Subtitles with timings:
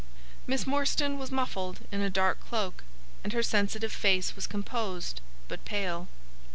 [0.47, 2.83] Miss Morstan was muffled in a dark cloak,
[3.23, 6.07] and her sensitive face was composed, but pale.